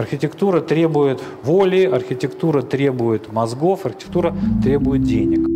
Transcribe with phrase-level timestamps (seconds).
[0.00, 5.46] Архитектура требует воли, архитектура требует мозгов, архитектура требует денег.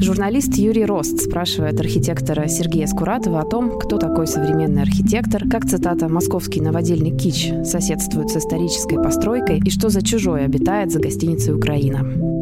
[0.00, 6.08] Журналист Юрий Рост спрашивает архитектора Сергея Скуратова о том, кто такой современный архитектор, как цитата
[6.08, 12.33] «Московский новодельный кич» соседствует с исторической постройкой и что за чужой обитает за гостиницей «Украина».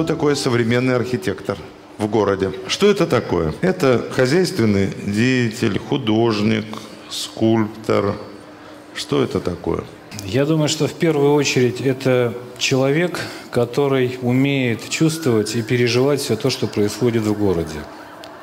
[0.00, 1.58] Что такое современный архитектор?
[1.98, 2.52] в городе.
[2.68, 3.52] Что это такое?
[3.60, 6.64] Это хозяйственный деятель, художник,
[7.10, 8.14] скульптор.
[8.94, 9.84] Что это такое?
[10.24, 16.48] Я думаю, что в первую очередь это человек, который умеет чувствовать и переживать все то,
[16.48, 17.80] что происходит в городе.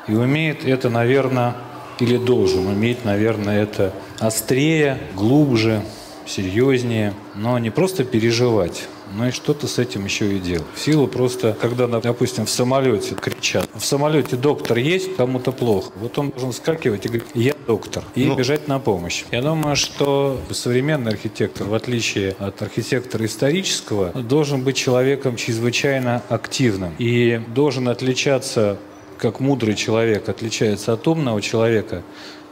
[0.06, 1.56] И умеет это, наверное,
[1.98, 5.82] или должен уметь, наверное, это острее, глубже,
[6.24, 10.66] серьезнее, но не просто переживать, но и что-то с этим еще и делать.
[10.74, 16.18] В силу просто, когда, допустим, в самолете кричат, в самолете доктор есть, кому-то плохо, вот
[16.18, 19.24] он должен скакивать и говорить, я доктор, и ну, бежать на помощь.
[19.30, 26.94] Я думаю, что современный архитектор, в отличие от архитектора исторического, должен быть человеком чрезвычайно активным.
[26.98, 28.78] И должен отличаться
[29.18, 32.02] как мудрый человек отличается от умного человека,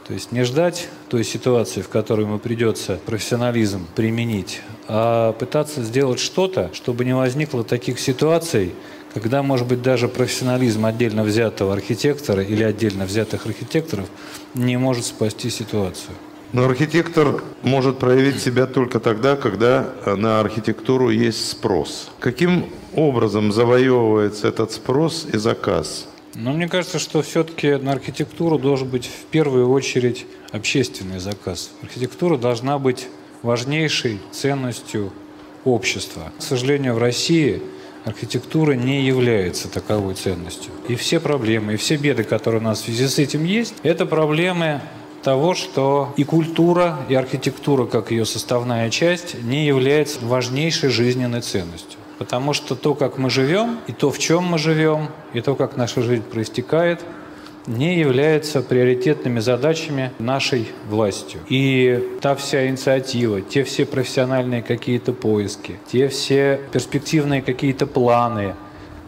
[0.07, 6.19] то есть не ждать той ситуации, в которой ему придется профессионализм применить, а пытаться сделать
[6.19, 8.73] что-то, чтобы не возникло таких ситуаций,
[9.13, 14.07] когда, может быть, даже профессионализм отдельно взятого архитектора или отдельно взятых архитекторов
[14.53, 16.15] не может спасти ситуацию.
[16.53, 22.09] Но архитектор может проявить себя только тогда, когда на архитектуру есть спрос.
[22.19, 26.07] Каким образом завоевывается этот спрос и заказ?
[26.37, 31.71] Но мне кажется, что все-таки на архитектуру должен быть в первую очередь общественный заказ.
[31.81, 33.07] Архитектура должна быть
[33.41, 35.11] важнейшей ценностью
[35.65, 36.31] общества.
[36.37, 37.63] К сожалению, в России
[38.05, 40.71] архитектура не является таковой ценностью.
[40.87, 44.05] И все проблемы, и все беды, которые у нас в связи с этим есть, это
[44.05, 44.81] проблемы
[45.23, 51.99] того, что и культура, и архитектура, как ее составная часть, не является важнейшей жизненной ценностью.
[52.17, 55.77] Потому что то, как мы живем, и то, в чем мы живем, и то, как
[55.77, 57.01] наша жизнь проистекает,
[57.67, 61.41] не являются приоритетными задачами нашей властью.
[61.49, 68.55] И та вся инициатива, те все профессиональные какие-то поиски, те все перспективные какие-то планы,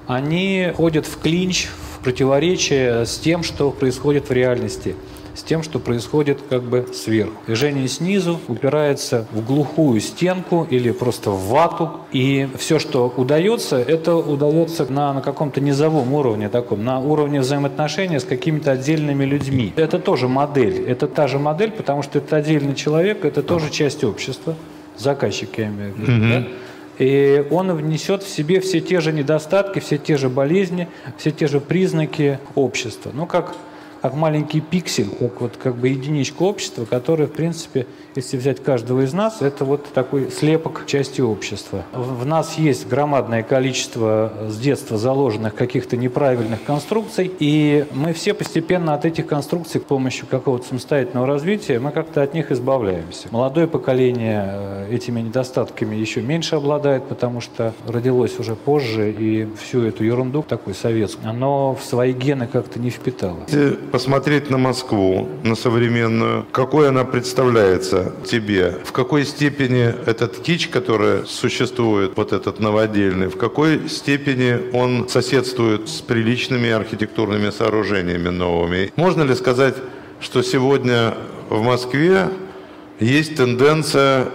[0.07, 4.95] они ходят в клинч, в противоречие с тем, что происходит в реальности–
[5.39, 7.33] с тем, что происходит как бы сверху.
[7.47, 11.91] Движение снизу упирается в глухую стенку или просто в вату.
[12.11, 18.19] И все, что удается, это удается на, на каком-то низовом уровне таком, на уровне взаимоотношения
[18.19, 19.73] с какими-то отдельными людьми.
[19.77, 20.83] Это тоже модель.
[20.85, 24.55] Это та же модель, потому что это отдельный человек, это тоже часть общества.
[24.97, 26.11] Заказчик, я имею в виду.
[26.11, 26.43] Mm-hmm.
[26.43, 26.47] Да?
[26.99, 31.47] И он внесет в себе все те же недостатки, все те же болезни, все те
[31.47, 33.11] же признаки общества.
[33.13, 33.55] Ну, как
[34.01, 39.01] как маленький пиксель, как вот как бы единичка общества, которая, в принципе, если взять каждого
[39.01, 41.85] из нас, это вот такой слепок части общества.
[41.93, 48.93] В нас есть громадное количество с детства заложенных каких-то неправильных конструкций, и мы все постепенно
[48.93, 53.27] от этих конструкций с помощью какого-то самостоятельного развития, мы как-то от них избавляемся.
[53.31, 59.83] Молодое поколение э, этими недостатками еще меньше обладает, потому что родилось уже позже, и всю
[59.83, 63.39] эту ерунду, такой советскую, оно в свои гены как-то не впитало
[63.91, 71.25] посмотреть на Москву, на современную, какой она представляется тебе, в какой степени этот кич, который
[71.25, 78.91] существует, вот этот новодельный, в какой степени он соседствует с приличными архитектурными сооружениями новыми.
[78.95, 79.75] Можно ли сказать,
[80.21, 81.15] что сегодня
[81.49, 82.29] в Москве
[82.99, 84.27] есть тенденция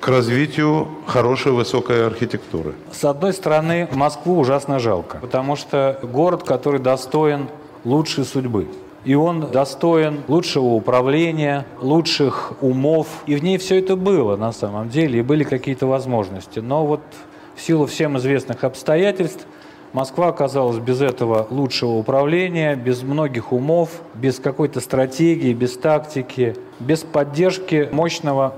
[0.00, 2.74] к развитию хорошей высокой архитектуры?
[2.92, 7.48] С одной стороны, Москву ужасно жалко, потому что город, который достоин
[7.84, 8.66] лучшей судьбы
[9.04, 13.06] и он достоин лучшего управления, лучших умов.
[13.26, 16.58] И в ней все это было на самом деле, и были какие-то возможности.
[16.58, 17.00] Но вот
[17.56, 19.46] в силу всем известных обстоятельств
[19.92, 27.00] Москва оказалась без этого лучшего управления, без многих умов, без какой-то стратегии, без тактики, без
[27.00, 28.54] поддержки мощного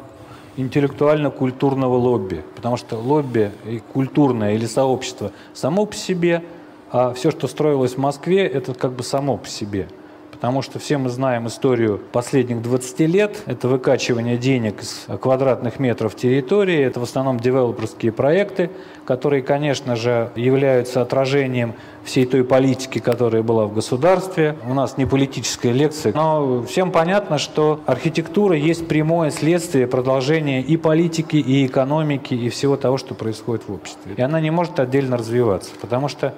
[0.56, 2.44] интеллектуально-культурного лобби.
[2.54, 6.42] Потому что лобби и культурное или сообщество само по себе,
[6.90, 9.86] а все, что строилось в Москве, это как бы само по себе–
[10.42, 13.44] потому что все мы знаем историю последних 20 лет.
[13.46, 18.68] Это выкачивание денег из квадратных метров территории, это в основном девелоперские проекты,
[19.04, 24.56] которые, конечно же, являются отражением всей той политики, которая была в государстве.
[24.68, 30.76] У нас не политическая лекция, но всем понятно, что архитектура есть прямое следствие, продолжение и
[30.76, 34.14] политики, и экономики, и всего того, что происходит в обществе.
[34.16, 36.34] И она не может отдельно развиваться, потому что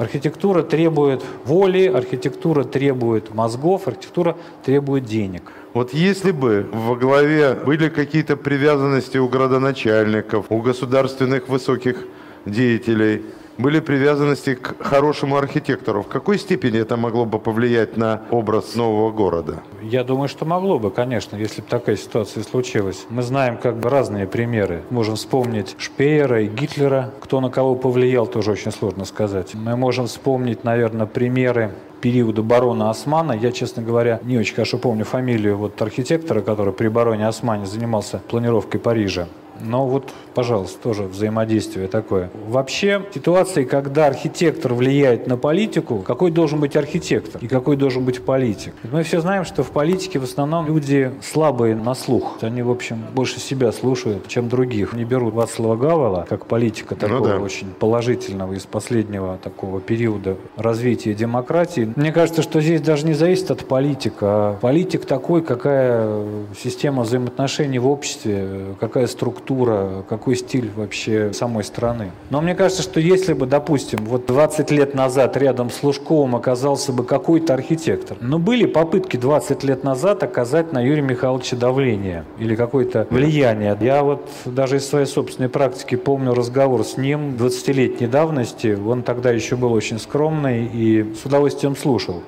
[0.00, 5.42] Архитектура требует воли, архитектура требует мозгов, архитектура требует денег.
[5.74, 12.06] Вот если бы во главе были какие-то привязанности у градоначальников, у государственных высоких
[12.46, 13.26] деятелей,
[13.62, 16.02] были привязанности к хорошему архитектору.
[16.02, 19.62] В какой степени это могло бы повлиять на образ нового города?
[19.82, 23.06] Я думаю, что могло бы, конечно, если бы такая ситуация случилась.
[23.10, 24.82] Мы знаем как бы разные примеры.
[24.90, 27.12] Можем вспомнить Шпеера и Гитлера.
[27.20, 29.54] Кто на кого повлиял, тоже очень сложно сказать.
[29.54, 33.32] Мы можем вспомнить, наверное, примеры периода барона Османа.
[33.32, 38.20] Я, честно говоря, не очень хорошо помню фамилию вот архитектора, который при бароне Османе занимался
[38.28, 39.28] планировкой Парижа.
[39.62, 42.30] Но вот, пожалуйста, тоже взаимодействие такое.
[42.48, 48.22] Вообще, ситуации, когда архитектор влияет на политику, какой должен быть архитектор и какой должен быть
[48.24, 48.74] политик?
[48.90, 52.38] Мы все знаем, что в политике в основном люди слабые на слух.
[52.42, 54.92] Они, в общем, больше себя слушают, чем других.
[54.92, 57.38] Не берут Вацлава Гавела как политика ну такого ну, да.
[57.38, 61.92] очень положительного из последнего такого периода развития демократии.
[61.96, 66.24] Мне кажется, что здесь даже не зависит от политика, а политик такой, какая
[66.60, 72.10] система взаимоотношений в обществе, какая структура архитектура, какой стиль вообще самой страны.
[72.30, 76.92] Но мне кажется, что если бы, допустим, вот 20 лет назад рядом с Лужковым оказался
[76.92, 82.54] бы какой-то архитектор, но были попытки 20 лет назад оказать на Юрия Михайловича давление или
[82.54, 83.76] какое-то влияние.
[83.80, 88.78] Я вот даже из своей собственной практики помню разговор с ним 20-летней давности.
[88.86, 92.22] Он тогда еще был очень скромный и с удовольствием слушал.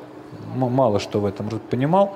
[0.55, 2.15] Мало что в этом понимал.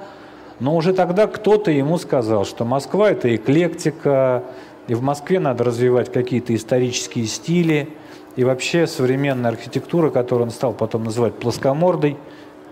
[0.58, 4.42] Но уже тогда кто-то ему сказал, что Москва– это эклектика,
[4.88, 7.88] и в Москве надо развивать какие-то исторические стили.
[8.36, 12.18] И вообще современная архитектура, которую он стал потом называть плоскомордой,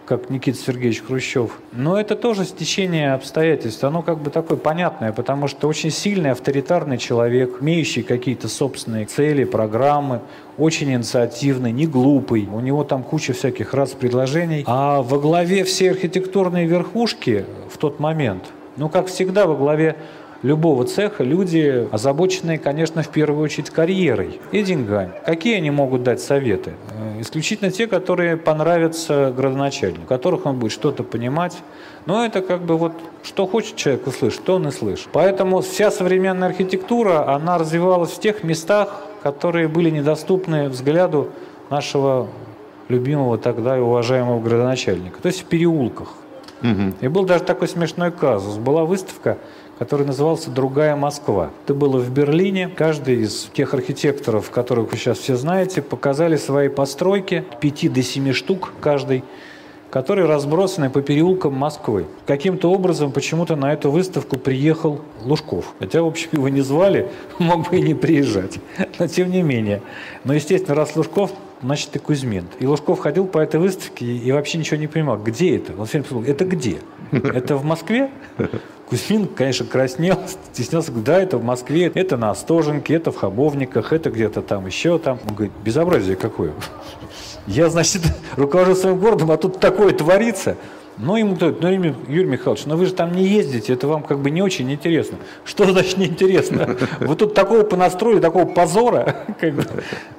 [0.05, 1.59] как Никита Сергеевич Хрущев.
[1.73, 3.83] Но это тоже стечение обстоятельств.
[3.85, 9.45] Оно как бы такое понятное, потому что очень сильный авторитарный человек, имеющий какие-то собственные цели,
[9.45, 10.21] программы,
[10.59, 12.47] очень инициативный, не глупый.
[12.53, 14.65] У него там куча всяких раз предложений.
[14.67, 18.45] А во главе всей архитектурной верхушки в тот момент,
[18.77, 19.97] ну, как всегда, во главе
[20.45, 25.13] любого цеха люди озабоченные, конечно, в первую очередь карьерой и деньгами.
[25.25, 26.75] Какие они могут дать советы?
[26.93, 31.57] Э, исключительно те, которые понравятся градоначальнику, которых он будет что-то понимать.
[32.05, 32.93] Но это как бы вот,
[33.23, 35.09] что хочет человек услышать, то он и слышит.
[35.13, 41.31] Поэтому вся современная архитектура, она развивалась в тех местах, которые были недоступны взгляду
[41.71, 42.29] нашего
[42.89, 46.09] любимого тогда и уважаемого градоначальника, то есть в переулках.
[46.63, 46.95] Угу.
[47.01, 48.57] И был даже такой смешной казус.
[48.57, 49.39] Была выставка
[49.79, 51.51] который назывался «Другая Москва».
[51.65, 52.69] Это было в Берлине.
[52.69, 58.33] Каждый из тех архитекторов, которых вы сейчас все знаете, показали свои постройки, 5 до 7
[58.33, 59.25] штук каждый,
[59.95, 62.07] которые разбросаны по переулкам Москвы.
[62.27, 65.73] Каким-то образом почему-то на эту выставку приехал Лужков.
[65.79, 67.09] Хотя, в общем, его не звали,
[67.39, 68.59] мог бы и не приезжать.
[68.99, 69.83] Но тем не менее.
[70.25, 71.31] Но, естественно, раз Лужков,
[71.63, 72.49] значит, и Кузьмин.
[72.59, 75.17] И Лужков ходил по этой выставке и вообще ничего не понимал.
[75.17, 75.75] Где это?
[75.79, 76.79] Он все время спрашивал, это где?
[77.13, 78.11] Это в Москве?
[78.89, 80.19] Кузьмин, конечно, краснел,
[80.53, 84.67] стеснялся, говорит, да, это в Москве, это на Остоженке, это в Хабовниках, это где-то там
[84.67, 85.21] еще там.
[85.29, 86.53] Он говорит, безобразие какое.
[87.47, 88.03] Я, значит,
[88.37, 90.57] руковожу своим городом, а тут такое творится.
[90.97, 94.21] Ну, ему говорит, ну, Юрий Михайлович, ну вы же там не ездите, это вам как
[94.21, 95.19] бы не очень интересно.
[95.45, 96.77] Что значит неинтересно?
[97.01, 99.17] Вы тут такого понастроили, такого позора.
[99.41, 99.65] Как бы.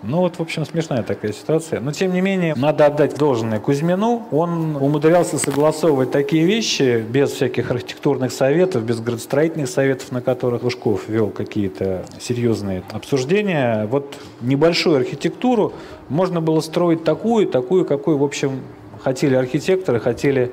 [0.03, 1.79] Ну, вот, в общем, смешная такая ситуация.
[1.79, 4.23] Но, тем не менее, надо отдать должное Кузьмину.
[4.31, 11.07] Он умудрялся согласовывать такие вещи без всяких архитектурных советов, без градостроительных советов, на которых Лужков
[11.07, 13.87] вел какие-то серьезные обсуждения.
[13.87, 15.73] Вот небольшую архитектуру
[16.09, 18.61] можно было строить такую, такую, какую, в общем,
[19.05, 20.51] хотели архитекторы, хотели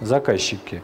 [0.00, 0.82] заказчики.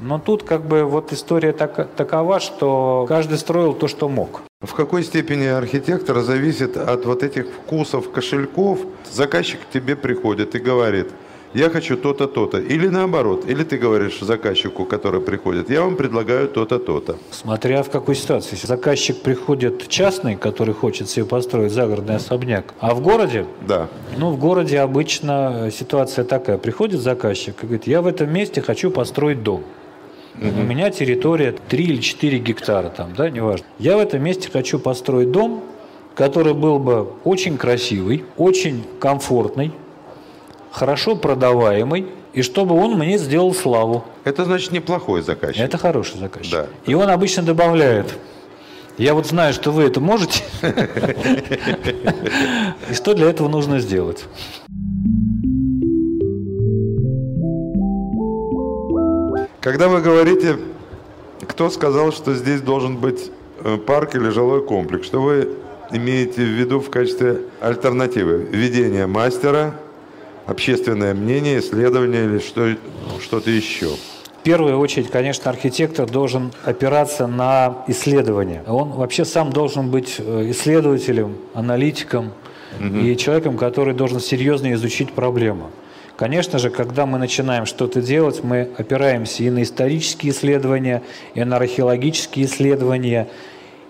[0.00, 4.42] Но тут как бы вот история так, такова, что каждый строил то, что мог.
[4.60, 8.80] В какой степени архитектор зависит от вот этих вкусов кошельков?
[9.10, 11.08] Заказчик к тебе приходит и говорит–
[11.54, 12.58] я хочу то-то, то-то.
[12.58, 17.16] Или наоборот, или ты говоришь заказчику, который приходит, я вам предлагаю то-то, то-то.
[17.30, 18.54] Смотря в какой ситуации.
[18.54, 23.46] Если заказчик приходит частный, который хочет себе построить загородный особняк, а в городе?
[23.66, 23.88] Да.
[24.16, 26.58] Ну, в городе обычно ситуация такая.
[26.58, 29.62] Приходит заказчик и говорит, я в этом месте хочу построить дом.
[30.40, 30.60] Угу.
[30.60, 33.66] У меня территория 3 или 4 гектара там, да, неважно.
[33.78, 35.64] Я в этом месте хочу построить дом,
[36.14, 39.72] который был бы очень красивый, очень комфортный,
[40.70, 44.04] хорошо продаваемый, и чтобы он мне сделал славу.
[44.24, 45.62] Это значит неплохой заказчик.
[45.62, 46.52] Это хороший заказчик.
[46.52, 46.66] Да.
[46.86, 48.14] И он обычно добавляет,
[48.96, 50.42] я вот знаю, что вы это можете,
[52.90, 54.24] и что для этого нужно сделать.
[59.60, 60.58] Когда вы говорите,
[61.46, 65.56] кто сказал, что здесь должен быть э, парк или жилой комплекс, что вы
[65.90, 68.46] имеете в виду в качестве альтернативы?
[68.50, 69.74] Введение мастера–
[70.48, 72.74] общественное мнение, исследование или что,
[73.20, 73.90] что-то еще?
[74.40, 78.62] В первую очередь, конечно, архитектор должен опираться на исследование.
[78.66, 82.32] Он вообще сам должен быть э, исследователем, аналитиком
[82.80, 82.96] угу.
[82.96, 85.70] и человеком, который должен серьезно изучить проблему.
[86.16, 91.02] Конечно же, когда мы начинаем что-то делать, мы опираемся и на исторические исследования,
[91.34, 93.28] и на археологические исследования,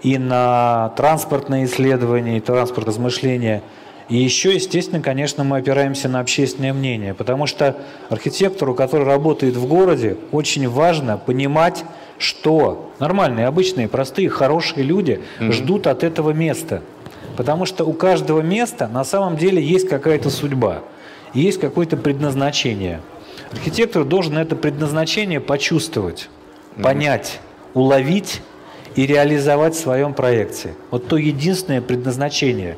[0.03, 3.63] и на транспортные исследования, и транспорт размышления.
[4.09, 7.77] И еще, естественно, конечно, мы опираемся на общественное мнение, потому что
[8.09, 11.85] архитектору, который работает в городе, очень важно понимать,
[12.19, 15.53] что нормальные, обычные, простые, хорошие люди mm-hmm.
[15.53, 16.83] ждут от этого места.
[17.37, 20.83] Потому что у каждого места на самом деле есть какая-то судьба
[21.35, 23.01] есть какое-то предназначение.
[23.53, 26.29] Архитектор должен это предназначение почувствовать,
[26.83, 27.41] понять,
[27.75, 28.43] уловить
[28.99, 30.75] и реализовать в своем проекте.
[30.91, 32.77] Вот то единственное предназначение.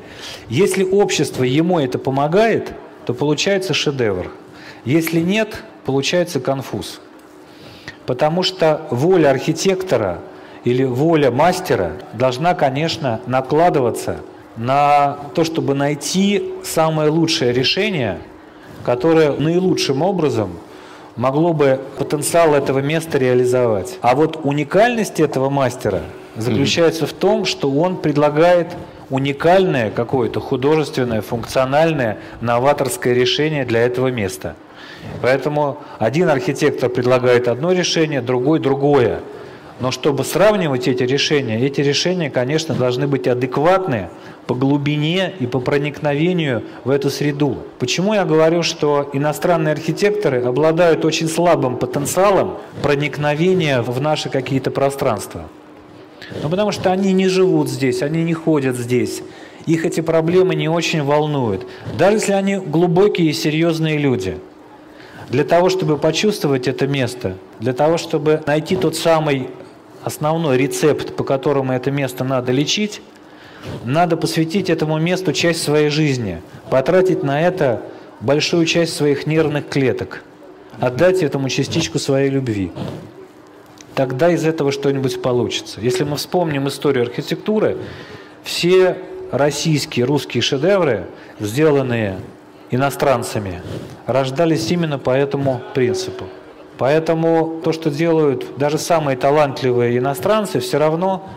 [0.49, 2.73] Если общество ему это помогает,
[3.07, 4.31] то получается шедевр.
[4.85, 7.01] Если нет, получается конфуз.
[8.05, 10.19] Потому что воля архитектора
[10.63, 14.17] или воля мастера должна, конечно, накладываться
[14.57, 18.19] на то, чтобы найти самое лучшее решение–
[18.83, 20.51] которое наилучшим образом
[21.21, 23.99] могло бы потенциал этого места реализовать.
[24.01, 26.01] А вот уникальность этого мастера
[26.35, 28.69] заключается в том, что он предлагает
[29.11, 34.55] уникальное какое-то художественное, функциональное, новаторское решение для этого места.
[35.21, 39.19] Поэтому один архитектор предлагает одно решение, другой другое.
[39.79, 44.09] Но чтобы сравнивать эти решения, эти решения, конечно, должны быть адекватны
[44.47, 47.57] по глубине и по проникновению в эту среду.
[47.79, 55.47] Почему я говорю, что иностранные архитекторы обладают очень слабым потенциалом проникновения в наши какие-то пространства?
[56.41, 59.21] Ну, потому что они не живут здесь, они не ходят здесь.
[59.65, 61.67] Их эти проблемы не очень волнуют.
[61.97, 64.37] Даже если они глубокие и серьезные люди.
[65.29, 69.49] Для того, чтобы почувствовать это место, для того, чтобы найти тот самый
[70.03, 73.01] основной рецепт, по которому это место надо лечить,
[73.83, 77.81] надо посвятить этому месту часть своей жизни, потратить на это
[78.19, 80.23] большую часть своих нервных клеток,
[80.79, 82.71] отдать этому частичку своей любви.
[83.95, 85.81] Тогда из этого что-нибудь получится.
[85.81, 87.77] Если мы вспомним историю архитектуры,
[88.43, 88.97] все
[89.31, 91.07] российские, русские шедевры,
[91.39, 92.19] сделанные
[92.69, 93.61] иностранцами,
[94.05, 96.25] рождались именно по этому принципу.
[96.77, 101.29] Поэтому то, что делают даже самые талантливые иностранцы, все равно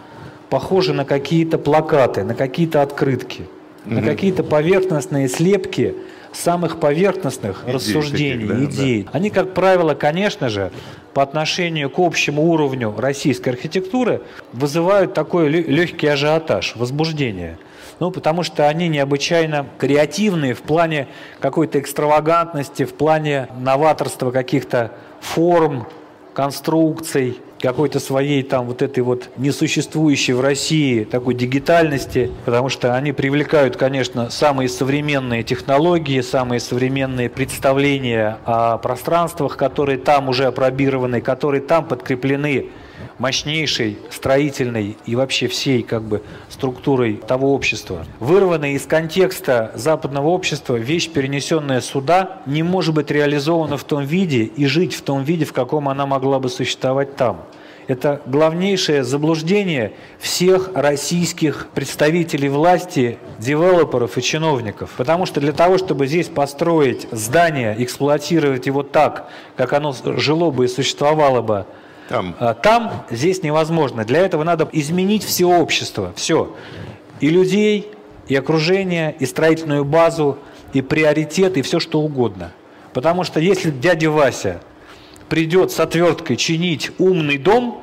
[0.55, 3.43] похожи на какие-то плакаты, на какие-то открытки,
[3.85, 3.97] угу.
[3.97, 5.97] на какие-то поверхностные слепки
[6.33, 9.03] самых поверхностных идей рассуждений, таких, да, идей.
[9.03, 9.11] Да.
[9.15, 10.71] Они, как правило, конечно же,
[11.13, 14.21] по отношению к общему уровню российской архитектуры
[14.53, 17.59] вызывают такой легкий ажиотаж, возбуждение.
[17.99, 21.09] Ну, потому что они необычайно креативные в плане
[21.41, 25.89] какой-то экстравагантности, в плане новаторства каких-то форм,
[26.33, 33.13] конструкций, какой-то своей там вот этой вот несуществующей в России такой дигитальности, потому что они
[33.13, 41.63] привлекают, конечно, самые современные технологии, самые современные представления о пространствах, которые там уже опробированы, которые
[41.63, 42.67] там подкреплены
[43.19, 48.05] мощнейшей строительной и вообще всей как бы структурой того общества.
[48.21, 54.45] Вырванная из контекста западного общества вещь, перенесенная сюда, не может быть реализована в том виде
[54.45, 57.45] и жить в том виде, в каком она могла бы существовать там.
[57.87, 64.91] Это главнейшее заблуждение всех российских представителей власти, девелоперов и чиновников.
[64.97, 70.65] Потому что для того, чтобы здесь построить здание, эксплуатировать его так, как оно жило бы
[70.65, 71.67] и существовало бы
[72.09, 72.35] там.
[72.39, 74.05] А, там здесь невозможно.
[74.05, 76.55] Для этого надо изменить все общество, все.
[77.21, 77.91] И людей,
[78.29, 80.39] и окружение, и строительную базу,
[80.73, 82.53] и приоритеты, и все что угодно.
[82.93, 84.61] Потому что если дядя Вася
[85.29, 87.83] придет с отверткой чинить умный дом,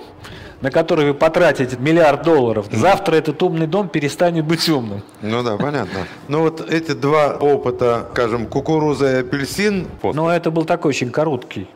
[0.62, 5.02] на который вы потратите миллиард долларов, завтра этот умный дом перестанет быть умным.
[5.22, 6.06] Ну да, понятно.
[6.28, 9.88] Ну вот эти два опыта, скажем, кукуруза и апельсин.
[10.04, 11.68] Ну это был такой очень короткий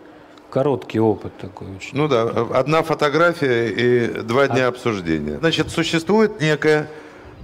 [0.55, 1.97] короткий опыт такой очень.
[1.97, 2.21] Ну да,
[2.53, 4.69] одна фотография и два дня а...
[4.69, 5.37] обсуждения.
[5.39, 6.87] Значит, существует некая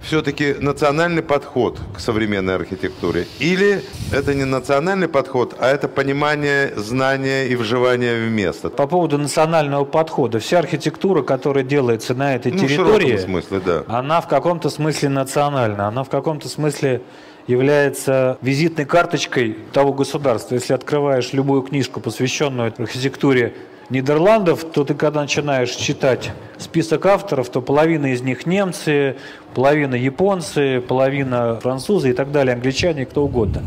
[0.01, 3.27] все-таки национальный подход к современной архитектуре?
[3.39, 8.70] Или это не национальный подход, а это понимание, знание и вживание в место?
[8.70, 10.39] По поводу национального подхода.
[10.39, 13.84] Вся архитектура, которая делается на этой ну, территории, в смысле, да.
[13.88, 17.01] она в каком-то смысле национальна, она в каком-то смысле
[17.48, 20.55] является визитной карточкой того государства.
[20.55, 23.53] Если открываешь любую книжку, посвященную архитектуре
[23.89, 29.17] Нидерландов, то ты когда начинаешь читать список авторов, то половина из них немцы,
[29.53, 33.63] половина японцы, половина французы и так далее, англичане, кто угодно.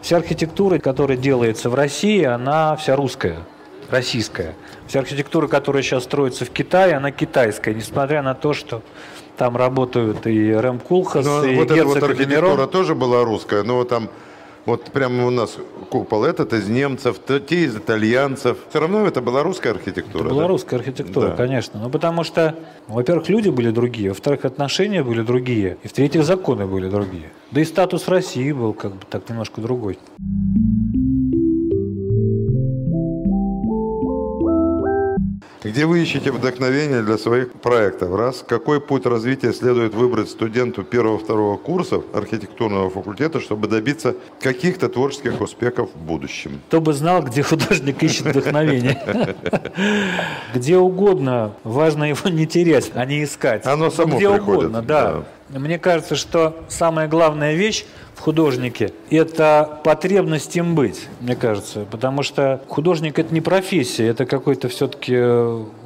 [0.00, 3.40] Вся архитектура, которая делается в России, она вся русская,
[3.90, 4.54] российская.
[4.86, 8.82] Вся архитектура, которая сейчас строится в Китае, она китайская, несмотря на то, что
[9.38, 12.68] там работают и Рэм Кулхас, Но и вот эта вот герцог архитектура Демирон.
[12.68, 14.10] тоже была русская, но там
[14.66, 15.56] вот прямо у нас
[15.88, 18.58] купол этот из немцев, те из итальянцев.
[18.68, 20.24] Все равно это была русская архитектура.
[20.24, 20.48] Это была да?
[20.48, 21.36] русская архитектура, Да.
[21.36, 21.80] конечно.
[21.80, 22.54] Ну, потому что,
[22.88, 27.30] во-первых, люди были другие, во-вторых, отношения были другие, и в-третьих, законы были другие.
[27.50, 29.98] Да и статус России был как бы так немножко другой.
[35.64, 38.14] Где вы ищете вдохновение для своих проектов?
[38.14, 38.44] Раз.
[38.46, 45.90] Какой путь развития следует выбрать студенту первого-второго курсов архитектурного факультета, чтобы добиться каких-то творческих успехов
[45.92, 46.60] в будущем?
[46.68, 49.02] Кто бы знал, где художник ищет вдохновение.
[50.54, 53.66] Где угодно, важно его не терять, а не искать.
[53.66, 55.24] Оно само Где угодно, да.
[55.48, 57.84] Мне кажется, что самая главная вещь
[58.18, 61.86] в художнике– это потребность им быть, мне кажется.
[61.88, 65.16] Потому что художник– это не профессия, это какой-то все-таки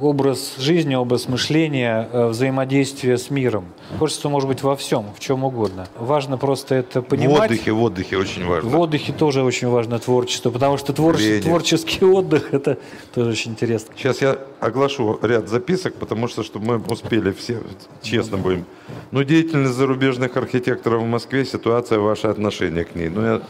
[0.01, 3.65] образ жизни, образ мышления, э, взаимодействие с миром.
[3.97, 5.87] Творчество может быть во всем, в чем угодно.
[5.99, 7.51] Важно просто это В понимать.
[7.51, 8.67] отдыхе, в отдыхе очень важно.
[8.67, 12.79] В отдыхе тоже очень важно творчество, потому что творче- творческий отдых– это
[13.13, 13.93] тоже очень интересно.
[13.95, 17.59] Сейчас я оглашу ряд записок, потому что, чтобы мы успели все,
[18.01, 18.65] честно будем.
[19.11, 23.09] Ну, деятельность зарубежных архитекторов в Москве, ситуация, ваше отношение к ней.
[23.09, 23.41] Ну, я...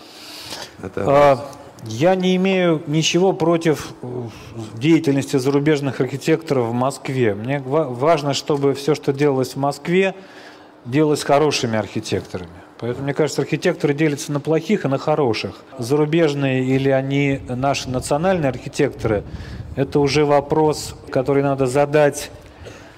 [0.83, 1.03] это...
[1.07, 1.45] А,
[1.85, 4.07] Я не имею ничего против э,
[4.75, 7.35] деятельности зарубежных архитекторов в Москве.
[7.35, 10.15] Мне ва- важно, чтобы все, что делалось в Москве,
[10.85, 12.49] делалось хорошими архитекторами.
[12.79, 15.55] Поэтому, мне кажется, архитекторы делятся на плохих и на хороших.
[15.77, 19.23] Зарубежные или они наши национальные архитекторы,
[19.75, 22.29] это уже вопрос, который надо задать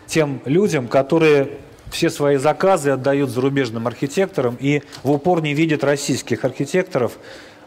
[0.07, 1.49] тем людям, которые
[1.95, 7.13] все свои заказы отдают зарубежным архитекторам и в упор не видят российских архитекторов.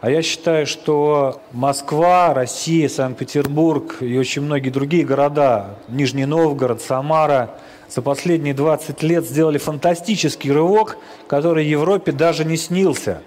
[0.02, 7.56] А я считаю, что Москва, Россия, Санкт-Петербург и очень многие другие города, Нижний Новгород, Самара,
[7.88, 13.22] за последние 20 лет сделали фантастический рывок, который Европе даже не снился.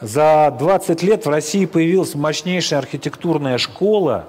[0.00, 4.26] За 20 лет в России появилась мощнейшая архитектурная школа,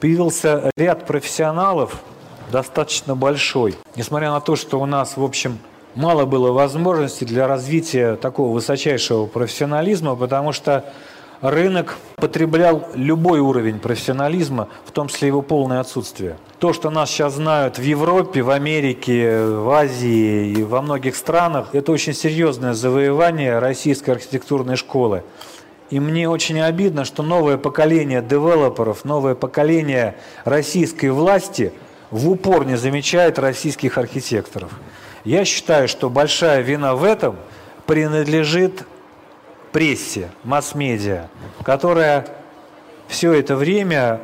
[0.00, 2.02] появился ряд профессионалов,
[2.50, 3.76] достаточно большой.
[3.96, 5.58] Несмотря на то, что у нас, в общем,
[5.94, 10.84] мало было возможностей для развития такого высочайшего профессионализма, потому что
[11.40, 16.36] рынок потреблял любой уровень профессионализма, в том числе его полное отсутствие.
[16.58, 21.68] То, что нас сейчас знают в Европе, в Америке, в Азии и во многих странах,
[21.72, 25.22] это очень серьезное завоевание российской архитектурной школы.
[25.90, 31.72] И мне очень обидно, что новое поколение девелоперов, новое поколение российской власти
[32.10, 34.72] в упор не замечает российских архитекторов.
[35.24, 37.36] Я считаю, что большая вина в этом
[37.86, 38.84] принадлежит
[39.72, 41.28] прессе, масс-медиа,
[41.62, 42.26] которая
[43.08, 44.20] все это время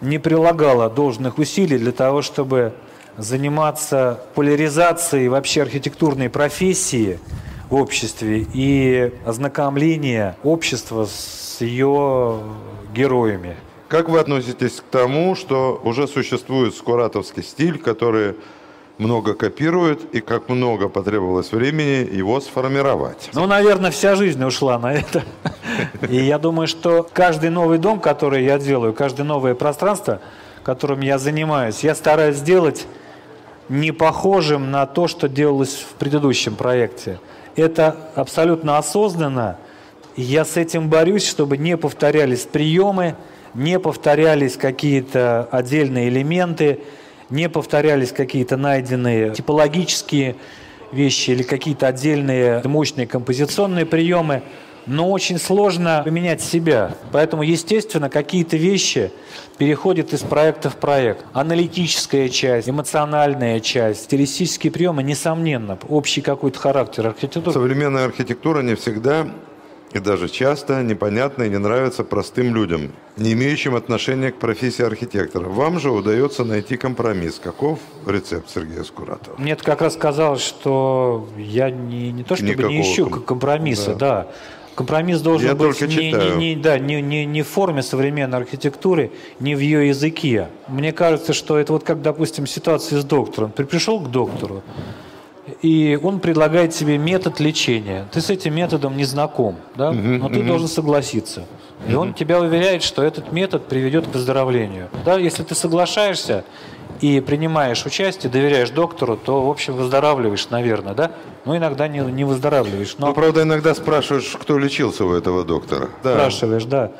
[0.00, 2.72] не прилагала должных усилий для того, чтобы
[3.16, 7.20] заниматься поляризацией вообще архитектурной профессии
[7.68, 12.40] в обществе и ознакомление общества с ее
[12.94, 13.56] героями.
[13.92, 18.36] Как вы относитесь к тому, что уже существует скуратовский стиль, который
[18.96, 23.28] много копирует, и как много потребовалось времени его сформировать?
[23.34, 25.24] Ну, наверное, вся жизнь ушла на это.
[26.08, 30.22] И я думаю, что каждый новый дом, который я делаю, каждое новое пространство,
[30.64, 32.86] которым я занимаюсь, я стараюсь сделать
[33.68, 37.20] не похожим на то, что делалось в предыдущем проекте.
[37.56, 39.58] Это абсолютно осознанно.
[40.16, 43.16] Я с этим борюсь, чтобы не повторялись приемы,
[43.54, 46.80] не повторялись какие-то отдельные элементы,
[47.30, 50.36] не повторялись какие-то найденные типологические
[50.92, 54.42] вещи или какие-то отдельные мощные композиционные приемы.
[54.84, 56.96] Но очень сложно поменять себя.
[57.12, 59.12] Поэтому, естественно, какие-то вещи
[59.56, 61.24] переходят из проекта в проект.
[61.32, 67.52] Аналитическая часть, эмоциональная часть, стилистические приемы, несомненно, общий какой-то характер архитектуры.
[67.52, 69.28] Современная архитектура не всегда
[69.92, 75.48] и даже часто непонятна и не нравится простым людям, не имеющим отношения к профессии архитектора.
[75.48, 77.38] Вам же удается найти компромисс.
[77.42, 79.36] Каков рецепт Сергея Скуратова?
[79.38, 83.94] Мне как раз казалось, что я не, не то чтобы Никакого не ищу ком- компромисса,
[83.94, 84.28] да.
[84.74, 86.38] Компромисс должен Я быть не, читаю.
[86.38, 90.48] не, не- да, не, не, не в форме современной архитектуры, не в ее языке.
[90.68, 93.52] Мне кажется, что это вот как, допустим, ситуация с доктором.
[93.52, 94.62] Ты пришел к доктору,
[95.62, 98.06] и он предлагает тебе метод лечения.
[98.12, 99.92] Ты с этим методом не знаком, да?
[99.92, 101.44] но ты должен согласиться.
[101.88, 104.88] И он тебя уверяет, что этот метод приведет к выздоровлению.
[105.04, 106.44] Да, если ты соглашаешься,
[107.00, 111.10] и принимаешь участие, доверяешь доктору, то, в общем, выздоравливаешь, наверное, да?
[111.44, 112.94] Ну, иногда не, не выздоравливаешь.
[112.98, 113.08] Но...
[113.08, 115.88] Ну, правда, иногда спрашиваешь, кто лечился у этого доктора.
[116.04, 116.14] Да.
[116.14, 116.92] Спрашиваешь, да.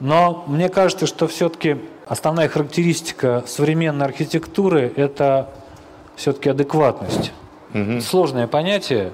[0.00, 5.50] Но мне кажется, что все-таки основная характеристика современной архитектуры– это
[6.16, 7.32] все-таки адекватность.
[7.74, 8.00] Угу.
[8.00, 9.12] Сложное понятие,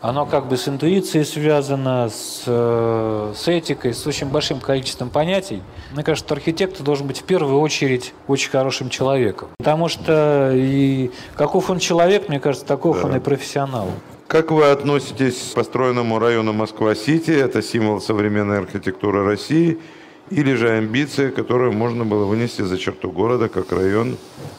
[0.00, 5.62] оно как бы с интуицией связано, с, э, с этикой, с очень большим количеством понятий.
[5.92, 9.48] Мне кажется, что архитектор должен быть в первую очередь очень хорошим человеком.
[9.56, 13.08] Потому что и каков он человек, мне кажется, таков да.
[13.08, 13.88] он и профессионал.
[14.28, 17.30] Как вы относитесь к построенному району Москва-Сити?
[17.30, 19.78] Это символ современной архитектуры России–
[20.30, 24.16] или же амбиции, которую можно было вынести за черту города, как район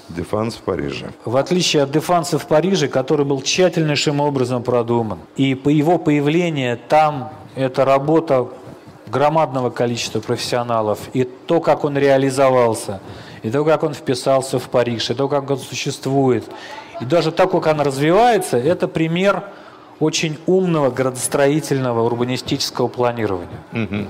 [0.10, 1.12] Дефанс в Париже.
[1.26, 6.80] В отличие от Дефанса в Париже, который был тщательнейшим образом продуман, и по его появлению
[6.88, 8.48] там эта работа
[9.08, 13.02] громадного количества профессионалов, и то, как он реализовался,
[13.44, 16.46] и то, как он вписался в Париж, и то, как он существует,
[17.02, 19.44] и даже то, как он развивается, это пример
[20.00, 23.60] очень умного градостроительного урбанистического планирования.
[23.72, 24.08] Угу.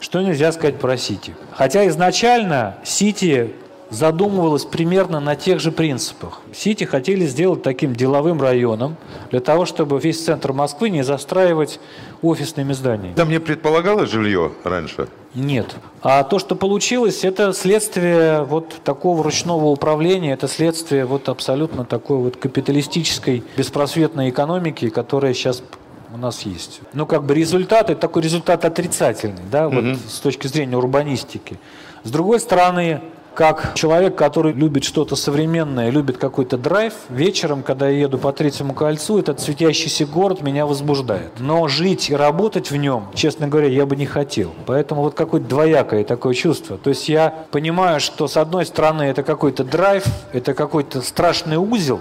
[0.00, 1.34] Что нельзя сказать про Сити?
[1.52, 3.52] Хотя изначально Сити
[3.90, 6.42] задумывалась примерно на тех же принципах.
[6.54, 8.96] Сити хотели сделать таким деловым районом,
[9.30, 11.80] для того, чтобы весь центр Москвы не застраивать
[12.22, 13.14] офисными зданиями.
[13.14, 15.08] Там не предполагалось жилье раньше?
[15.34, 15.76] Нет.
[16.02, 22.18] А то, что получилось, это следствие вот такого ручного управления, это следствие вот абсолютно такой
[22.18, 25.62] вот капиталистической беспросветной экономики, которая сейчас
[26.12, 26.80] у нас есть.
[26.92, 29.94] Ну, как бы результат, это такой результат отрицательный, да, вот угу.
[29.94, 31.58] с точки зрения урбанистики.
[32.04, 33.00] С другой стороны,
[33.38, 38.74] как человек, который любит что-то современное, любит какой-то драйв, вечером, когда я еду по Третьему
[38.74, 41.30] кольцу, этот светящийся город меня возбуждает.
[41.38, 44.52] Но жить и работать в нем, честно говоря, я бы не хотел.
[44.66, 46.78] Поэтому вот какое-то двоякое такое чувство.
[46.78, 52.00] То есть я понимаю, что с одной стороны это какой-то драйв, это какой-то страшный узел,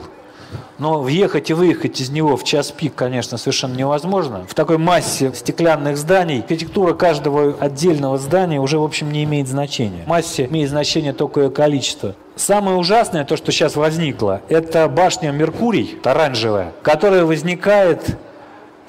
[0.80, 4.46] но въехать и выехать из него в час пик, конечно, совершенно невозможно.
[4.48, 10.04] В такой массе стеклянных зданий архитектура каждого отдельного здания уже, в общем, не имеет значения.
[10.06, 12.16] В массе имеет значение только ее количество.
[12.36, 18.18] Самое ужасное, то, что сейчас возникло, это башня Меркурий, оранжевая, которая возникает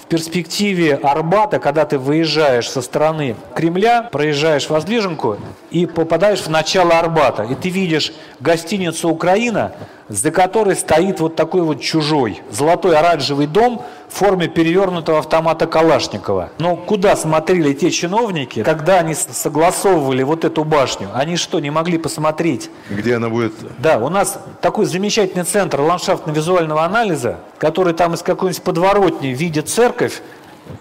[0.09, 5.37] перспективе Арбата, когда ты выезжаешь со стороны Кремля, проезжаешь воздвиженку
[5.71, 7.45] и попадаешь в начало Арбата.
[7.45, 9.73] И ты видишь гостиницу «Украина»,
[10.09, 16.51] за которой стоит вот такой вот чужой золотой оранжевый дом в форме перевернутого автомата Калашникова.
[16.59, 21.09] Но куда смотрели те чиновники, когда они согласовывали вот эту башню?
[21.15, 22.71] Они что, не могли посмотреть?
[22.91, 23.53] Где она будет?
[23.79, 30.23] Да, у нас такой замечательный центр ландшафтно-визуального анализа, который там из какой-нибудь подворотни видит церковь,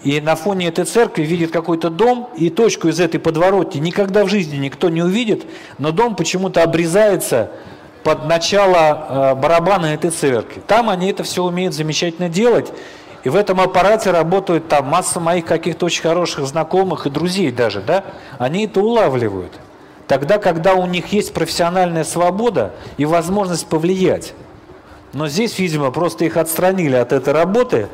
[0.02, 4.28] и на фоне этой церкви видит какой-то дом, и точку из этой подворотни никогда в
[4.28, 5.46] жизни никто не увидит,
[5.78, 7.50] но дом почему-то обрезается
[8.04, 10.62] под начало э, барабана этой церкви.
[10.66, 12.72] Там они это все умеют замечательно делать.
[13.24, 17.80] И в этом аппарате работают там масса моих каких-то очень хороших знакомых и друзей даже,
[17.80, 18.04] да?
[18.38, 19.52] Они это улавливают.
[20.06, 24.34] Тогда, когда у них есть профессиональная свобода и возможность повлиять.
[25.12, 27.88] Но здесь, видимо, просто их отстранили от этой работы,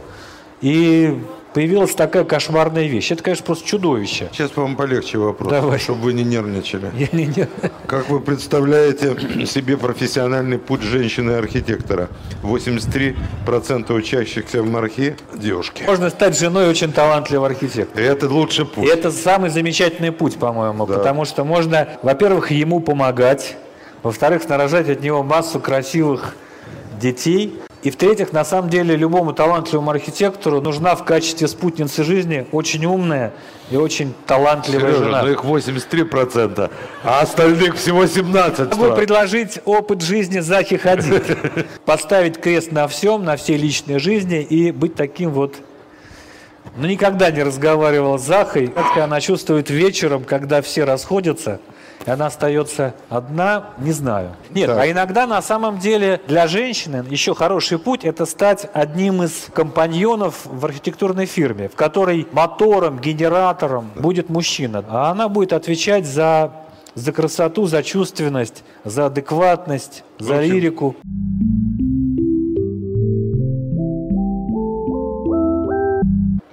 [0.61, 1.23] и
[1.55, 3.13] появилась такая кошмарная вещь.
[3.13, 4.29] Это, конечно, просто чудовище.
[4.33, 5.79] Сейчас вам полегче вопрос, Давай.
[5.79, 6.91] чтобы вы не нервничали.
[6.99, 7.71] Я не нервничаю.
[7.87, 12.09] Как вы представляете себе профессиональный путь женщины-архитектора?
[12.43, 15.85] 83% учащихся в Мархи– девушки.
[15.87, 18.05] Можно стать женой очень талантливого архитектора.
[18.05, 18.85] И это лучший путь.
[18.85, 20.95] И это самый замечательный путь, по-моему, да.
[20.95, 23.57] потому что можно, во-первых, ему помогать,
[24.03, 26.35] во-вторых, нарожать от него массу красивых
[27.01, 32.87] детей, и в-третьих, на самом деле любому талантливому архитектору нужна в качестве спутницы жизни очень
[32.87, 33.35] умная
[33.71, 35.23] и очень талантливая Сережа, жена.
[35.23, 36.71] ну их 83%,
[37.05, 38.75] а остальных всего 17%.
[38.75, 41.37] Могу предложить опыт жизни Захи Хадид.
[41.85, 45.57] Поставить крест на всем, на всей личной жизни и быть таким вот
[46.77, 48.69] ну, никогда не разговаривал с Захой.
[48.69, 51.61] Как она чувствует вечером, когда все расходятся–
[52.07, 54.37] и она остается одна, не знаю.
[54.51, 54.79] Нет, так.
[54.79, 60.41] а иногда на самом деле для женщины еще хороший путь– это стать одним из компаньонов
[60.45, 66.53] в архитектурной фирме, в которой мотором, генератором будет мужчина, а она будет отвечать за,
[66.95, 70.97] за красоту, за чувственность, за адекватность, за общем, лирику.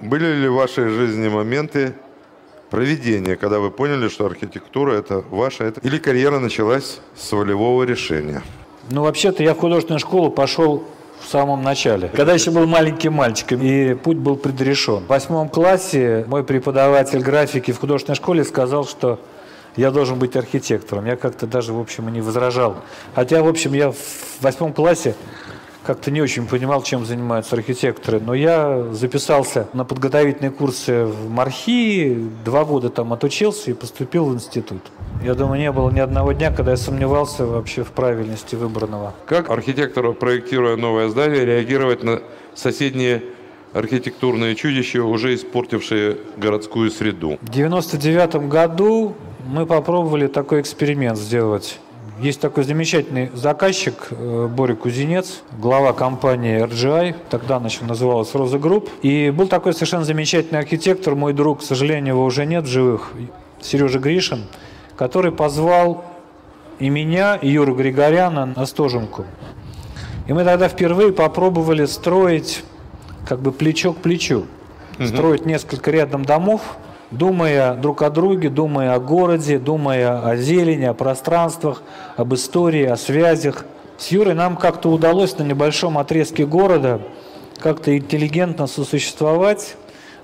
[0.00, 1.94] Были ли в вашей жизни моменты,
[2.72, 5.80] проведение, когда вы поняли, что архитектура это ваша, это...
[5.80, 8.42] или карьера началась с волевого решения?
[8.88, 10.82] Ну, вообще-то я в художественную школу пошел
[11.20, 15.04] в самом начале, когда еще был маленьким мальчиком, и путь был предрешен.
[15.04, 19.20] В восьмом классе мой преподаватель графики в художественной школе сказал, что
[19.76, 21.04] я должен быть архитектором.
[21.04, 22.76] Я как-то даже, в общем, и не возражал.
[23.14, 23.96] Хотя, в общем, я в
[24.40, 25.14] восьмом классе
[25.84, 28.20] как-то не очень понимал, чем занимаются архитекторы.
[28.20, 34.34] Но я записался на подготовительные курсы в Мархи, два года там отучился и поступил в
[34.34, 34.82] институт.
[35.22, 39.14] Я думаю, не было ни одного дня, когда я сомневался вообще в правильности выбранного.
[39.26, 42.22] Как архитектору, проектируя новое здание, реагировать на
[42.54, 43.22] соседние
[43.72, 47.38] архитектурные чудища, уже испортившие городскую среду?
[47.40, 49.14] В 1999 году
[49.46, 51.78] мы попробовали такой эксперимент сделать.
[52.20, 58.88] Есть такой замечательный заказчик э, Боря Кузинец, глава компании RGI, тогда значит, называлась Роза Групп.
[59.02, 63.12] И был такой совершенно замечательный архитектор, мой друг, к сожалению, его уже нет в живых,
[63.60, 64.44] Сережа Гришин,
[64.96, 66.04] который позвал
[66.78, 69.24] и меня, и Юру Григоряна на Стоженку.
[70.26, 72.64] И мы тогда впервые попробовали строить
[73.26, 74.46] как бы плечо к плечу.
[74.98, 75.06] Угу.
[75.06, 76.76] Строить несколько рядом домов,
[77.12, 81.82] думая друг о друге, думая о городе, думая о зелени, о пространствах,
[82.16, 83.64] об истории, о связях.
[83.98, 87.00] С Юрой нам как-то удалось на небольшом отрезке города
[87.60, 89.76] как-то интеллигентно сосуществовать,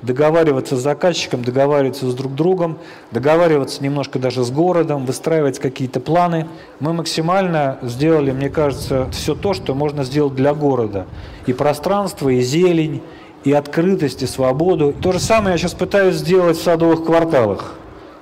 [0.03, 2.79] договариваться с заказчиком, договариваться с друг другом,
[3.13, 6.49] договариваться немножко даже с городом, выстраивать какие-то планы.
[6.81, 11.07] Мы максимально сделали, мне кажется, все то, что можно сделать для города.
[11.47, 13.03] И пространство, и зелень,
[13.49, 14.93] и открытость, и свободу.
[14.93, 17.77] То же самое я сейчас пытаюсь сделать в садовых кварталах.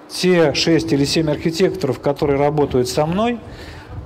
[0.09, 3.41] Те шесть или семь архитекторов, которые работают со мной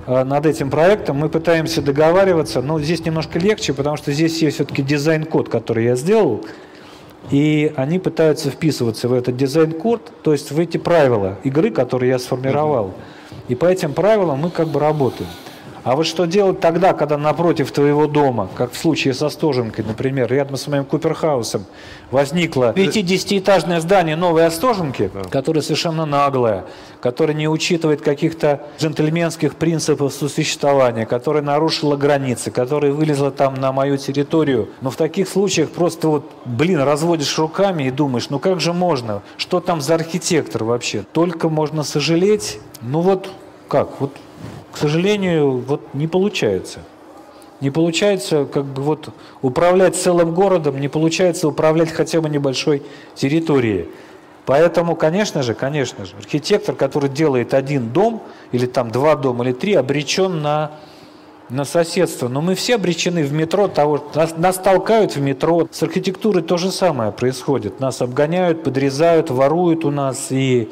[0.07, 4.55] э, над этим проектом, мы пытаемся договариваться, но здесь немножко легче, потому что здесь есть
[4.55, 6.43] все-таки дизайн-код, который я сделал,
[7.29, 12.17] и они пытаются вписываться в этот дизайн-код, то есть в эти правила игры, которые я
[12.17, 12.95] сформировал.
[13.47, 15.29] И по этим правилам мы как бы работаем.
[15.83, 20.31] А вот что делать тогда, когда напротив твоего дома, как в случае со Стоженкой, например,
[20.31, 21.65] рядом с моим Куперхаусом,
[22.11, 25.21] возникло 50-этажное здание новой Остоженки, да.
[25.23, 26.65] которое совершенно наглое,
[26.99, 33.97] которое не учитывает каких-то джентльменских принципов сосуществования, которое нарушило границы, которое вылезло там на мою
[33.97, 34.69] территорию.
[34.81, 39.23] Но в таких случаях просто вот, блин, разводишь руками и думаешь, ну как же можно?
[39.37, 41.03] Что там за архитектор вообще?
[41.11, 42.59] Только можно сожалеть.
[42.81, 43.29] Ну вот
[43.67, 43.99] как?
[43.99, 44.11] Вот
[44.71, 46.79] к сожалению, вот не получается.
[47.59, 49.09] Не получается как бы вот
[49.41, 52.81] управлять целым городом, не получается управлять хотя бы небольшой
[53.15, 53.87] территорией.
[54.45, 59.53] Поэтому, конечно же, конечно же, архитектор, который делает один дом, или там два дома, или
[59.53, 60.71] три, обречен на,
[61.49, 62.27] на соседство.
[62.27, 65.67] Но мы все обречены в метро того, нас, нас толкают в метро.
[65.71, 67.79] С архитектурой то же самое происходит.
[67.79, 70.71] Нас обгоняют, подрезают, воруют у нас и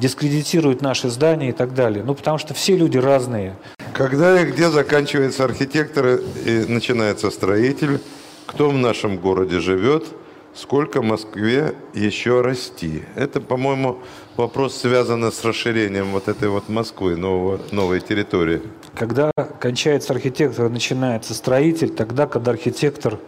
[0.00, 2.02] дискредитируют наши здания и так далее.
[2.02, 3.56] Ну, потому что все люди разные.
[3.92, 8.00] Когда и где заканчивается архитектор и начинается строитель,
[8.46, 10.06] кто в нашем городе живет,
[10.54, 13.02] сколько Москве еще расти?
[13.14, 13.98] Это, по-моему,
[14.36, 18.62] вопрос связан с расширением вот этой вот Москвы, нового, новой территории.
[18.94, 23.18] Когда кончается архитектор и начинается строитель, тогда, когда архитектор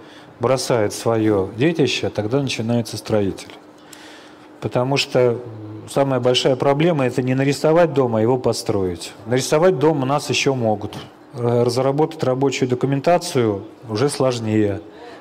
[0.40, 3.52] бросает свое детище, тогда начинается строитель.
[4.60, 5.38] Потому что
[5.88, 9.12] самая большая проблема– это не нарисовать дом, а его построить.
[9.26, 10.96] Нарисовать дом у нас еще могут.
[11.34, 14.80] Разработать рабочую документацию уже сложнее.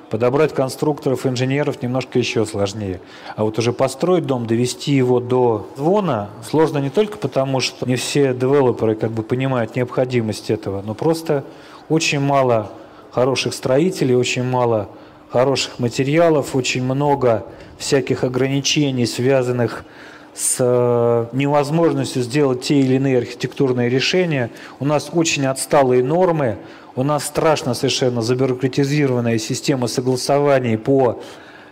[0.09, 2.99] Подобрать конструкторов, инженеров немножко еще сложнее.
[3.37, 7.95] А вот уже построить дом, довести его до звона сложно не только потому, что не
[7.95, 11.45] все девелоперы как бы понимают необходимость этого, но просто
[11.87, 12.71] очень мало
[13.11, 14.89] хороших строителей, очень мало
[15.29, 17.45] хороших материалов, очень много
[17.77, 20.10] всяких ограничений, связанных с
[20.59, 24.49] э, невозможностью сделать те или иные архитектурные решения.
[24.79, 26.57] У нас очень отсталые нормы,
[26.95, 31.21] у нас страшно совершенно забюрократизированная система согласований по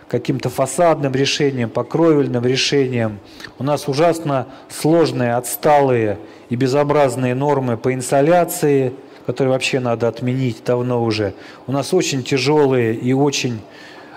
[0.08, 3.20] каким-то фасадным решениям, по кровельным решениям.
[3.58, 6.18] У нас ужасно сложные, отсталые
[6.48, 8.92] и безобразные нормы по инсоляции,
[9.26, 11.34] которые вообще надо отменить давно уже.
[11.68, 13.60] У нас очень тяжелые и очень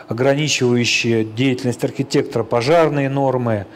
[0.08, 3.68] ограничивающие деятельность архитектора пожарные нормы,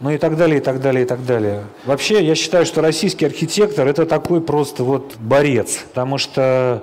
[0.00, 1.64] ну и так далее, и так далее, и так далее.
[1.84, 6.82] Вообще, я считаю, что российский архитектор– это такой просто вот борец, потому что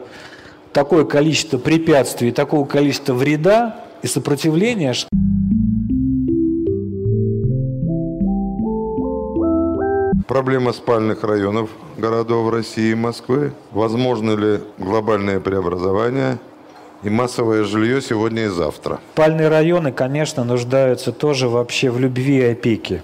[0.71, 5.07] такое количество препятствий, такого количества вреда и сопротивления, что...
[10.27, 13.53] Проблема спальных районов городов России и Москвы.
[13.71, 16.39] Возможно ли глобальное преобразование–
[17.03, 18.99] и массовое жилье сегодня и завтра.
[19.13, 23.03] Спальные районы, конечно, нуждаются тоже вообще в любви и опеке.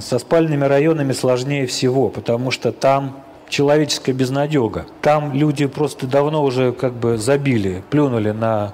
[0.00, 3.16] Со спальными районами сложнее всего, потому что там
[3.48, 4.86] человеческая безнадега.
[5.00, 8.72] Там люди просто давно уже как бы забили, плюнули на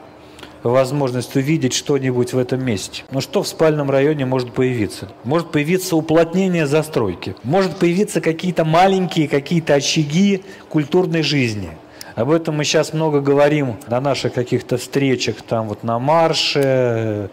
[0.62, 3.04] возможность увидеть что-нибудь в этом месте.
[3.10, 5.08] Но что в спальном районе может появиться?
[5.24, 7.36] Может появиться уплотнение застройки.
[7.42, 11.70] Может появиться какие-то маленькие, какие-то очаги культурной жизни.
[12.16, 17.28] Об этом мы сейчас много говорим на наших каких-то встречах, там вот на марше,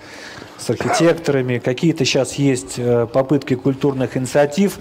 [0.58, 1.60] с архитекторами.
[1.60, 4.80] Какие-то сейчас есть э, попытки культурных инициатив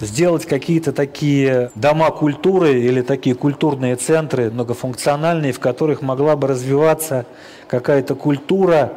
[0.00, 7.26] сделать какие-то такие дома культуры или такие культурные центры многофункциональные, в которых могла бы развиваться
[7.68, 8.94] какая-то культура,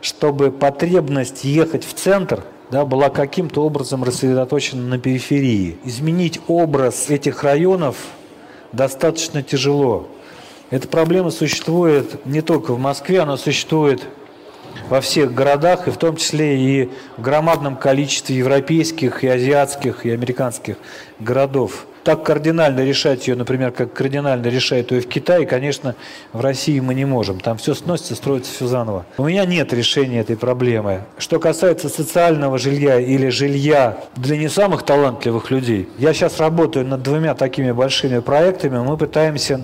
[0.00, 5.76] чтобы потребность ехать в центр да, была каким-то образом рассредоточена на периферии.
[5.84, 7.96] Изменить образ этих районов
[8.72, 10.08] достаточно тяжело.
[10.70, 14.02] Эта проблема существует не только в Москве, она существует
[14.88, 20.10] во всех городах, и в том числе и в громадном количестве европейских, и азиатских, и
[20.10, 20.76] американских
[21.18, 21.86] городов.
[22.08, 25.94] Так кардинально решать ее, например, как кардинально решает ее в Китае, конечно,
[26.32, 27.38] в России мы не можем.
[27.38, 29.04] Там все сносится, строится все заново.
[29.18, 31.02] У меня нет решения этой проблемы.
[31.18, 37.02] Что касается социального жилья или жилья для не самых талантливых людей, я сейчас работаю над
[37.02, 38.78] двумя такими большими проектами.
[38.78, 39.60] Мы пытаемся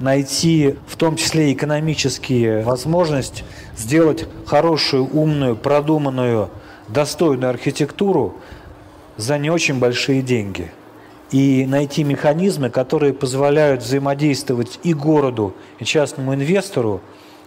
[0.00, 3.42] найти в том числе экономические возможности
[3.74, 6.50] сделать хорошую, умную, продуманную,
[6.88, 8.34] достойную архитектуру
[9.16, 10.70] за не очень большие деньги.
[11.34, 17.00] И найти механизмы, которые позволяют взаимодействовать и городу, и частному инвестору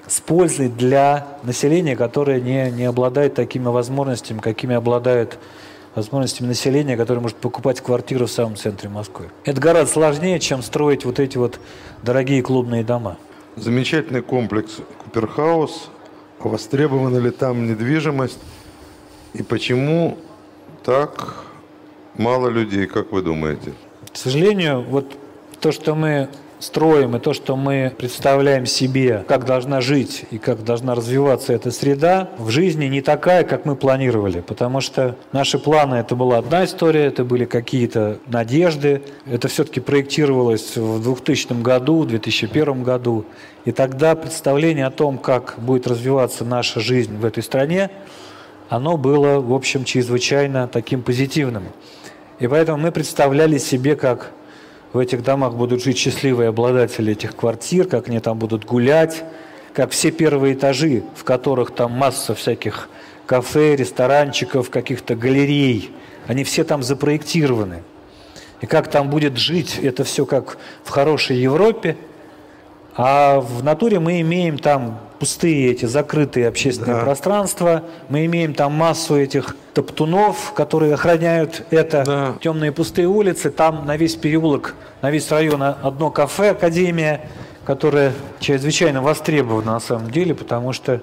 [0.06, 5.40] с пользой для населения, которое не, не обладает такими возможностями, какими обладает
[5.96, 9.30] возможностями населения, которое может покупать квартиру в самом центре Москвы.
[9.46, 11.58] Это гораздо сложнее, чем строить вот эти вот
[12.04, 13.16] дорогие клубные дома.
[13.56, 15.90] Замечательный комплекс Куперхаус.
[16.40, 18.40] Востребована ли там недвижимость?
[19.34, 20.18] И почему
[20.84, 21.47] так
[22.18, 23.74] мало людей, как вы думаете?
[24.12, 25.18] К сожалению, вот
[25.60, 30.64] то, что мы строим и то, что мы представляем себе, как должна жить и как
[30.64, 34.42] должна развиваться эта среда, в жизни не такая, как мы планировали.
[34.42, 39.04] Потому что наши планы– это была одна история, это были какие-то надежды.
[39.26, 43.26] Это все-таки проектировалось в 2000 году, в 2001 году.
[43.66, 47.92] И тогда представление о том, как будет развиваться наша жизнь в этой стране,
[48.70, 51.64] оно было, в общем, чрезвычайно таким позитивным.
[52.40, 54.32] И поэтому мы представляли себе, как
[54.94, 59.24] в этих домах будут жить счастливые обладатели этих квартир, как они там будут гулять,
[59.74, 62.90] как все первые этажи, в которых там масса всяких
[63.26, 65.92] кафе, ресторанчиков, каких-то галерей,
[66.28, 67.84] они все там запроектированы.
[68.62, 71.98] И как там будет жить, это все как в хорошей Европе.
[72.98, 77.04] А в натуре мы имеем там пустые эти закрытые общественные да.
[77.04, 82.36] пространства, мы имеем там массу этих топтунов, которые охраняют это, да.
[82.42, 87.22] темные пустые улицы, там на весь переулок, на весь район одно кафе, академия,
[87.66, 91.02] которое чрезвычайно востребовано на самом деле, потому что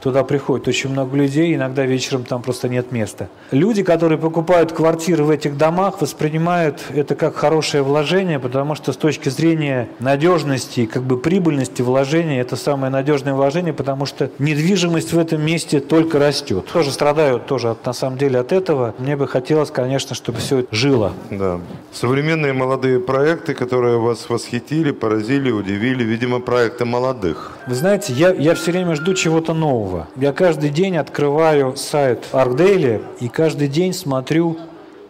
[0.00, 3.28] Туда приходит очень много людей, иногда вечером там просто нет места.
[3.50, 8.96] Люди, которые покупают квартиры в этих домах, воспринимают это как хорошее вложение, потому что с
[8.96, 15.12] точки зрения надежности и как бы прибыльности вложения, это самое надежное вложение, потому что недвижимость
[15.12, 16.66] в этом месте только растет.
[16.72, 18.94] Тоже страдают тоже от, на самом деле от этого.
[18.98, 21.12] Мне бы хотелось, конечно, чтобы все это жило.
[21.30, 21.60] Да.
[21.92, 27.52] Современные молодые проекты, которые вас восхитили, поразили, удивили, видимо, проекты молодых.
[27.66, 30.08] Вы знаете, я, я все время жду чего-то нового нового.
[30.16, 34.58] Я каждый день открываю сайт ArcDaily и каждый день смотрю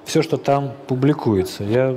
[0.04, 1.64] все, что там публикуется.
[1.64, 1.96] Я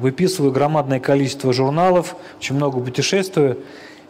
[0.00, 3.58] выписываю громадное количество журналов, очень много путешествую,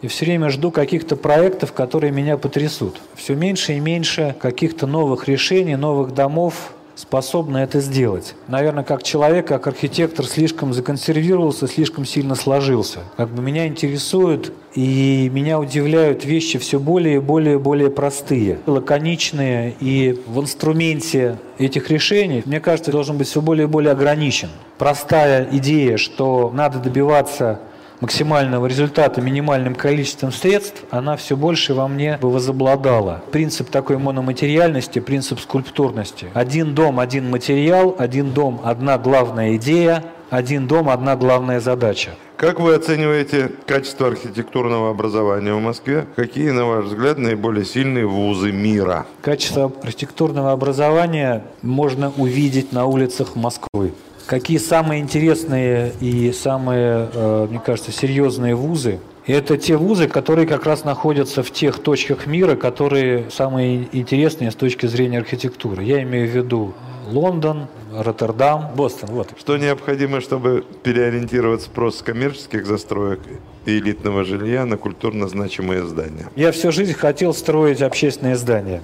[0.01, 3.01] и все время жду каких-то проектов, которые меня потрясут.
[3.15, 8.35] Все меньше и меньше каких-то новых решений, новых домов, способны это сделать.
[8.47, 12.99] Наверное, как человек, как архитектор слишком законсервировался, слишком сильно сложился.
[13.15, 18.59] Как бы меня интересуют и меня удивляют вещи все более и более и более простые,
[18.65, 24.49] лаконичные, и в инструменте этих решений, мне кажется, должен быть все более и более ограничен.
[24.77, 27.59] Простая идея, что надо добиваться
[27.99, 33.23] максимального результата минимальным количеством средств, она все больше во мне бы возобладала.
[33.31, 36.27] Принцип такой мономатериальности, принцип скульптурности.
[36.33, 42.11] Один дом, один материал, один дом, одна главная идея, один дом, одна главная задача.
[42.37, 46.05] Как вы оцениваете качество архитектурного образования в Москве?
[46.15, 49.07] Какие, на ваш взгляд, наиболее сильные вузы мира?
[49.21, 53.93] Качество архитектурного образования можно увидеть на улицах Москвы.
[54.27, 58.99] Какие самые интересные и самые, э, мне кажется, серьезные вузы?
[59.25, 64.55] Это те вузы, которые как раз находятся в тех точках мира, которые самые интересные с
[64.55, 65.81] точки зрения архитектуры.
[65.83, 66.73] Я имею в виду
[67.09, 69.09] Лондон, Роттердам, Бостон.
[69.11, 69.29] Вот.
[69.39, 73.21] Что необходимо, чтобы переориентироваться просто с коммерческих застроек
[73.65, 76.27] и элитного жилья на культурно значимые здания?
[76.35, 78.81] Я всю жизнь хотел строить общественные здания.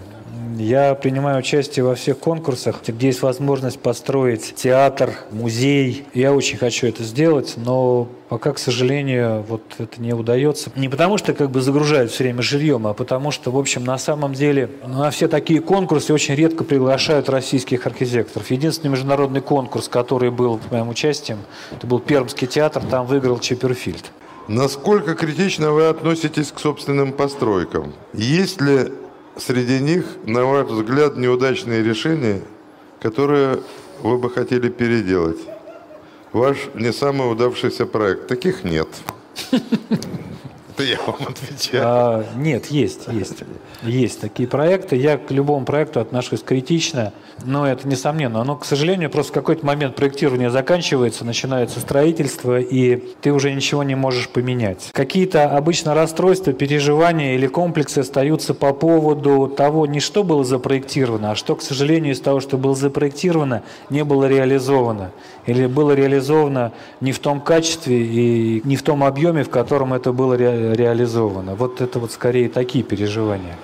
[0.57, 6.05] Я принимаю участие во всех конкурсах, где есть возможность построить театр, музей.
[6.13, 10.71] Я очень хочу это сделать, но пока, к сожалению, вот это не удается.
[10.75, 13.97] Не потому, что как бы загружают все время жильем, а потому что, в общем, на
[13.97, 18.51] самом деле на все такие конкурсы очень редко приглашают российских архитекторов.
[18.51, 21.39] Единственный международный конкурс, который был с моим участием,
[21.71, 24.11] это был Пермский театр, там выиграл Чепперфильд.
[24.47, 27.93] Насколько критично вы относитесь к собственным постройкам?
[28.13, 28.91] Есть ли
[29.37, 32.41] среди них, на ваш взгляд, неудачные решения,
[33.01, 33.59] которые
[34.01, 35.39] вы бы хотели переделать?
[36.31, 38.27] Ваш не самый удавшийся проект.
[38.27, 38.87] Таких нет.
[40.75, 41.83] Это я вам отвечаю.
[41.85, 43.43] А, нет, есть, есть.
[43.83, 44.95] Есть такие проекты.
[44.95, 47.13] Я к любому проекту отношусь критично,
[47.43, 48.43] но это несомненно.
[48.43, 53.83] Но, к сожалению, просто в какой-то момент проектирование заканчивается, начинается строительство, и ты уже ничего
[53.83, 54.89] не можешь поменять.
[54.93, 61.35] Какие-то обычно расстройства, переживания или комплексы остаются по поводу того, не что было запроектировано, а
[61.35, 63.61] что, к сожалению, из того, что было запроектировано,
[63.91, 65.11] не было реализовано.
[65.45, 70.11] Или было реализовано не в том качестве и не в том объеме, в котором это
[70.13, 71.55] было реализовано реализовано.
[71.55, 73.55] Вот это вот скорее такие переживания.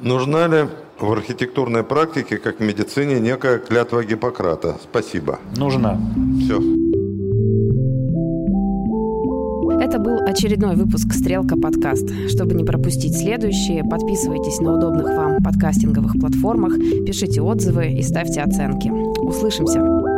[0.00, 4.78] Нужна ли в архитектурной практике, как в медицине, некая клятва Гиппократа?
[4.82, 5.38] Спасибо.
[5.56, 5.98] Нужна.
[6.44, 6.60] Все.
[9.80, 12.08] Это был очередной выпуск «Стрелка подкаст».
[12.28, 18.90] Чтобы не пропустить следующие, подписывайтесь на удобных вам подкастинговых платформах, пишите отзывы и ставьте оценки.
[19.20, 20.11] Услышимся!